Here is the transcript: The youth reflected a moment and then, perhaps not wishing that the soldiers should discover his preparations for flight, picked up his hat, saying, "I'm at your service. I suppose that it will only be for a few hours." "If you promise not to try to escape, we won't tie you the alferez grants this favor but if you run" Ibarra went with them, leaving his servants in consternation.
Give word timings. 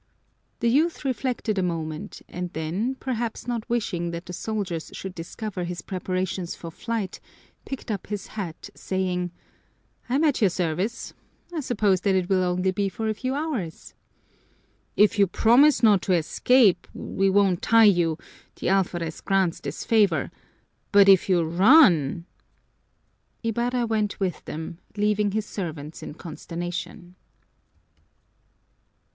The 0.61 0.67
youth 0.67 1.05
reflected 1.05 1.59
a 1.59 1.61
moment 1.61 2.23
and 2.27 2.51
then, 2.53 2.95
perhaps 2.95 3.45
not 3.45 3.69
wishing 3.69 4.09
that 4.09 4.25
the 4.25 4.33
soldiers 4.33 4.89
should 4.95 5.13
discover 5.13 5.63
his 5.63 5.83
preparations 5.83 6.55
for 6.55 6.71
flight, 6.71 7.19
picked 7.65 7.91
up 7.91 8.07
his 8.07 8.29
hat, 8.33 8.71
saying, 8.73 9.29
"I'm 10.09 10.23
at 10.23 10.41
your 10.41 10.49
service. 10.49 11.13
I 11.53 11.59
suppose 11.59 12.01
that 12.01 12.15
it 12.15 12.29
will 12.29 12.41
only 12.43 12.71
be 12.71 12.89
for 12.89 13.09
a 13.09 13.13
few 13.13 13.35
hours." 13.35 13.93
"If 14.97 15.19
you 15.19 15.27
promise 15.27 15.83
not 15.83 16.01
to 16.01 16.07
try 16.13 16.15
to 16.15 16.17
escape, 16.19 16.87
we 16.95 17.29
won't 17.29 17.61
tie 17.61 17.83
you 17.83 18.17
the 18.55 18.69
alferez 18.69 19.21
grants 19.23 19.59
this 19.59 19.85
favor 19.85 20.31
but 20.91 21.09
if 21.09 21.29
you 21.29 21.43
run" 21.43 22.25
Ibarra 23.43 23.85
went 23.85 24.19
with 24.19 24.43
them, 24.45 24.79
leaving 24.97 25.33
his 25.33 25.45
servants 25.45 26.01
in 26.01 26.15
consternation. 26.15 27.15